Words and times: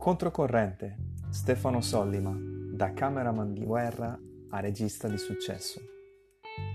Controcorrente, 0.00 0.96
Stefano 1.28 1.82
Sollima, 1.82 2.34
da 2.34 2.94
cameraman 2.94 3.52
di 3.52 3.62
guerra 3.62 4.18
a 4.48 4.58
regista 4.58 5.08
di 5.08 5.18
successo. 5.18 5.78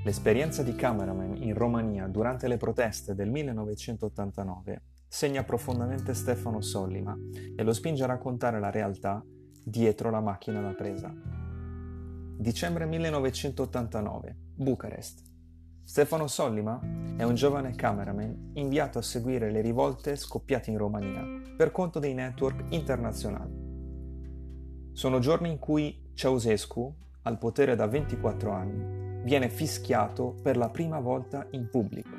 L'esperienza 0.03 0.61
di 0.61 0.75
cameraman 0.75 1.41
in 1.41 1.55
Romania 1.55 2.05
durante 2.05 2.47
le 2.47 2.57
proteste 2.57 3.15
del 3.15 3.31
1989 3.31 4.81
segna 5.07 5.43
profondamente 5.43 6.13
Stefano 6.13 6.61
Sollima 6.61 7.17
e 7.55 7.63
lo 7.63 7.73
spinge 7.73 8.03
a 8.03 8.07
raccontare 8.07 8.59
la 8.59 8.69
realtà 8.69 9.25
dietro 9.63 10.11
la 10.11 10.21
macchina 10.21 10.61
da 10.61 10.75
presa. 10.75 11.11
Dicembre 12.37 12.85
1989, 12.85 14.37
Bucarest. 14.53 15.34
Stefano 15.87 16.25
Sollima 16.25 16.81
è 17.15 17.21
un 17.21 17.35
giovane 17.35 17.75
cameraman 17.75 18.53
inviato 18.55 18.97
a 18.97 19.03
seguire 19.03 19.51
le 19.51 19.61
rivolte 19.61 20.15
scoppiate 20.15 20.71
in 20.71 20.79
Romania 20.79 21.23
per 21.55 21.69
conto 21.69 21.99
dei 21.99 22.15
network 22.15 22.63
internazionali. 22.69 23.53
Sono 24.93 25.19
giorni 25.19 25.51
in 25.51 25.59
cui 25.59 26.09
Ceausescu, 26.15 26.91
al 27.21 27.37
potere 27.37 27.75
da 27.75 27.85
24 27.85 28.51
anni, 28.51 29.21
viene 29.23 29.47
fischiato 29.47 30.35
per 30.41 30.57
la 30.57 30.69
prima 30.69 30.99
volta 30.99 31.45
in 31.51 31.69
pubblico. 31.69 32.09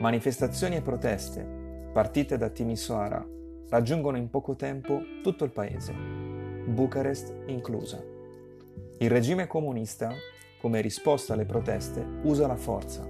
Manifestazioni 0.00 0.74
e 0.74 0.82
proteste, 0.82 1.90
partite 1.92 2.36
da 2.36 2.48
Timisoara, 2.48 3.24
raggiungono 3.68 4.16
in 4.16 4.28
poco 4.28 4.56
tempo 4.56 5.00
tutto 5.22 5.44
il 5.44 5.52
paese, 5.52 5.94
Bucarest 6.66 7.32
inclusa. 7.46 8.02
Il 8.98 9.08
regime 9.08 9.46
comunista 9.46 10.10
come 10.66 10.80
risposta 10.80 11.34
alle 11.34 11.44
proteste, 11.44 12.04
usa 12.22 12.48
la 12.48 12.56
forza. 12.56 13.08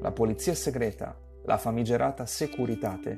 La 0.00 0.10
polizia 0.10 0.52
segreta, 0.52 1.16
la 1.44 1.56
famigerata 1.56 2.26
Securitate, 2.26 3.16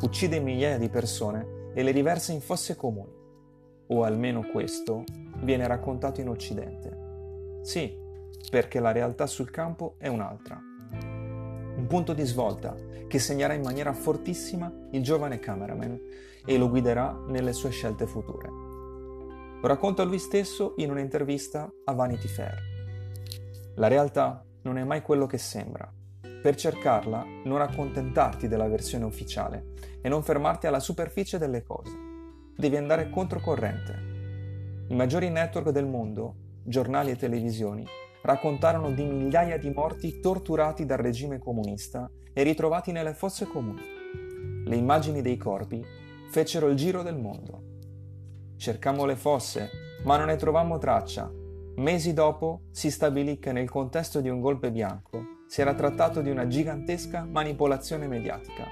uccide 0.00 0.40
migliaia 0.40 0.78
di 0.78 0.88
persone 0.88 1.70
e 1.72 1.84
le 1.84 1.92
riversa 1.92 2.32
in 2.32 2.40
fosse 2.40 2.74
comuni. 2.74 3.12
O 3.86 4.02
almeno 4.02 4.42
questo 4.50 5.04
viene 5.44 5.64
raccontato 5.68 6.20
in 6.20 6.28
Occidente. 6.28 7.60
Sì, 7.62 7.96
perché 8.50 8.80
la 8.80 8.90
realtà 8.90 9.28
sul 9.28 9.52
campo 9.52 9.94
è 9.98 10.08
un'altra. 10.08 10.60
Un 10.90 11.86
punto 11.88 12.12
di 12.12 12.24
svolta 12.24 12.74
che 13.06 13.20
segnerà 13.20 13.52
in 13.52 13.62
maniera 13.62 13.92
fortissima 13.92 14.72
il 14.90 15.04
giovane 15.04 15.38
cameraman 15.38 16.00
e 16.44 16.58
lo 16.58 16.68
guiderà 16.68 17.16
nelle 17.28 17.52
sue 17.52 17.70
scelte 17.70 18.08
future. 18.08 18.48
Lo 18.48 19.68
racconta 19.68 20.02
lui 20.02 20.18
stesso 20.18 20.74
in 20.78 20.90
un'intervista 20.90 21.72
a 21.84 21.92
Vanity 21.92 22.26
Fair. 22.26 22.79
La 23.76 23.86
realtà 23.86 24.44
non 24.62 24.78
è 24.78 24.84
mai 24.84 25.00
quello 25.00 25.26
che 25.26 25.38
sembra. 25.38 25.90
Per 26.42 26.56
cercarla, 26.56 27.24
non 27.44 27.60
accontentarti 27.60 28.48
della 28.48 28.66
versione 28.66 29.04
ufficiale 29.04 29.74
e 30.02 30.08
non 30.08 30.22
fermarti 30.22 30.66
alla 30.66 30.80
superficie 30.80 31.38
delle 31.38 31.62
cose. 31.62 31.92
Devi 32.56 32.76
andare 32.76 33.10
controcorrente. 33.10 34.86
I 34.88 34.94
maggiori 34.94 35.30
network 35.30 35.70
del 35.70 35.86
mondo, 35.86 36.34
giornali 36.64 37.12
e 37.12 37.16
televisioni, 37.16 37.86
raccontarono 38.22 38.90
di 38.90 39.04
migliaia 39.04 39.56
di 39.56 39.70
morti 39.70 40.20
torturati 40.20 40.84
dal 40.84 40.98
regime 40.98 41.38
comunista 41.38 42.10
e 42.32 42.42
ritrovati 42.42 42.90
nelle 42.92 43.14
fosse 43.14 43.46
comuni. 43.46 43.82
Le 44.66 44.76
immagini 44.76 45.22
dei 45.22 45.36
corpi 45.36 45.82
fecero 46.30 46.68
il 46.68 46.76
giro 46.76 47.02
del 47.02 47.16
mondo. 47.16 47.62
Cercammo 48.56 49.04
le 49.04 49.16
fosse, 49.16 49.70
ma 50.04 50.16
non 50.16 50.26
ne 50.26 50.36
trovammo 50.36 50.78
traccia 50.78 51.39
Mesi 51.76 52.12
dopo 52.12 52.62
si 52.70 52.90
stabilì 52.90 53.38
che 53.38 53.52
nel 53.52 53.70
contesto 53.70 54.20
di 54.20 54.28
un 54.28 54.40
golpe 54.40 54.70
bianco 54.70 55.38
si 55.46 55.60
era 55.60 55.74
trattato 55.74 56.20
di 56.20 56.30
una 56.30 56.46
gigantesca 56.46 57.24
manipolazione 57.24 58.06
mediatica. 58.06 58.66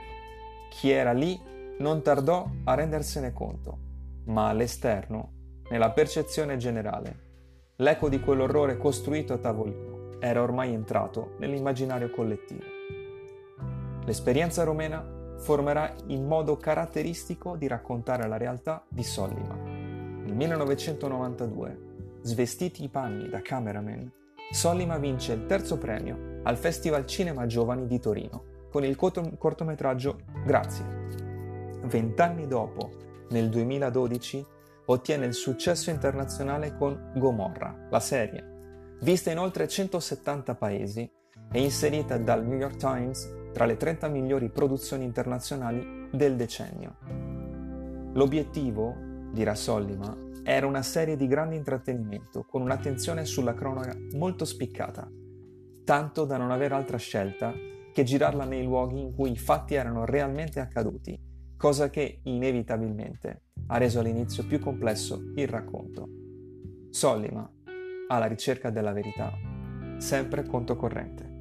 Chi 0.68 0.90
era 0.90 1.12
lì 1.12 1.40
non 1.78 2.02
tardò 2.02 2.48
a 2.64 2.74
rendersene 2.74 3.32
conto, 3.32 3.78
ma 4.26 4.48
all'esterno, 4.48 5.32
nella 5.70 5.90
percezione 5.90 6.56
generale, 6.56 7.26
l'eco 7.76 8.08
di 8.08 8.20
quell'orrore 8.20 8.76
costruito 8.76 9.32
a 9.32 9.38
tavolino 9.38 10.18
era 10.20 10.42
ormai 10.42 10.72
entrato 10.72 11.34
nell'immaginario 11.38 12.10
collettivo. 12.10 12.64
L'esperienza 14.04 14.64
romena 14.64 15.16
formerà 15.38 15.94
il 16.06 16.22
modo 16.22 16.56
caratteristico 16.56 17.56
di 17.56 17.66
raccontare 17.66 18.26
la 18.26 18.36
realtà 18.36 18.84
di 18.88 19.04
Sollima. 19.04 19.54
Nel 19.54 20.34
1992 20.34 21.87
svestiti 22.22 22.84
i 22.84 22.88
panni 22.88 23.28
da 23.28 23.40
cameraman, 23.40 24.12
Sollima 24.50 24.96
vince 24.96 25.34
il 25.34 25.46
terzo 25.46 25.76
premio 25.76 26.40
al 26.44 26.56
Festival 26.56 27.04
Cinema 27.06 27.46
Giovani 27.46 27.86
di 27.86 28.00
Torino 28.00 28.44
con 28.70 28.84
il 28.84 28.96
cortometraggio 28.96 30.20
Grazie. 30.44 30.84
Vent'anni 31.84 32.46
dopo, 32.46 32.90
nel 33.30 33.48
2012, 33.48 34.46
ottiene 34.86 35.26
il 35.26 35.34
successo 35.34 35.90
internazionale 35.90 36.74
con 36.76 37.12
Gomorra, 37.14 37.86
la 37.90 38.00
serie, 38.00 38.96
vista 39.02 39.30
in 39.30 39.38
oltre 39.38 39.68
170 39.68 40.54
paesi 40.54 41.10
e 41.52 41.62
inserita 41.62 42.16
dal 42.16 42.44
New 42.44 42.58
York 42.58 42.76
Times 42.76 43.36
tra 43.52 43.64
le 43.64 43.76
30 43.76 44.08
migliori 44.08 44.48
produzioni 44.48 45.04
internazionali 45.04 46.08
del 46.12 46.36
decennio. 46.36 46.96
L'obiettivo, 48.14 48.94
dirà 49.32 49.54
Sollima, 49.54 50.16
era 50.50 50.66
una 50.66 50.80
serie 50.80 51.14
di 51.14 51.26
grande 51.26 51.56
intrattenimento, 51.56 52.46
con 52.48 52.62
un'attenzione 52.62 53.26
sulla 53.26 53.52
cronaca 53.52 53.94
molto 54.14 54.46
spiccata, 54.46 55.06
tanto 55.84 56.24
da 56.24 56.38
non 56.38 56.50
avere 56.50 56.72
altra 56.72 56.96
scelta 56.96 57.52
che 57.92 58.02
girarla 58.02 58.46
nei 58.46 58.64
luoghi 58.64 58.98
in 58.98 59.12
cui 59.14 59.32
i 59.32 59.36
fatti 59.36 59.74
erano 59.74 60.06
realmente 60.06 60.58
accaduti, 60.58 61.20
cosa 61.54 61.90
che 61.90 62.20
inevitabilmente 62.22 63.42
ha 63.66 63.76
reso 63.76 64.00
all'inizio 64.00 64.46
più 64.46 64.58
complesso 64.58 65.20
il 65.36 65.48
racconto. 65.48 66.08
Sollima, 66.88 67.46
alla 68.08 68.26
ricerca 68.26 68.70
della 68.70 68.92
verità, 68.92 69.30
sempre 69.98 70.46
conto 70.46 70.76
corrente. 70.76 71.37